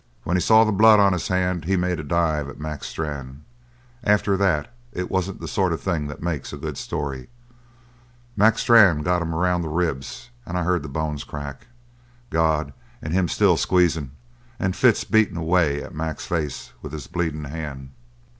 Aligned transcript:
When 0.23 0.35
he 0.35 0.41
saw 0.41 0.63
the 0.63 0.71
blood 0.71 0.99
on 0.99 1.13
his 1.13 1.27
hand 1.27 1.65
he 1.65 1.75
made 1.75 1.99
a 1.99 2.03
dive 2.03 2.49
at 2.49 2.59
Mac 2.59 2.83
Strann. 2.83 3.43
After 4.03 4.35
that 4.35 4.73
it 4.91 5.11
wasn't 5.11 5.39
the 5.39 5.47
sort 5.47 5.73
of 5.73 5.79
thing 5.79 6.07
that 6.07 6.23
makes 6.23 6.51
a 6.51 6.57
good 6.57 6.75
story. 6.75 7.29
Mac 8.35 8.57
Strann 8.57 9.03
got 9.03 9.21
him 9.21 9.35
around 9.35 9.61
the 9.61 9.69
ribs 9.69 10.31
and 10.43 10.57
I 10.57 10.63
heard 10.63 10.81
the 10.81 10.89
bones 10.89 11.23
crack. 11.23 11.67
God! 12.31 12.73
And 12.99 13.13
him 13.13 13.27
still 13.27 13.57
squeezin', 13.57 14.09
and 14.59 14.75
Fitz 14.75 15.03
beatin' 15.03 15.37
away 15.37 15.83
at 15.83 15.93
Mac's 15.93 16.25
face 16.25 16.73
with 16.81 16.93
his 16.93 17.05
bleedin' 17.05 17.43
hand. 17.45 17.91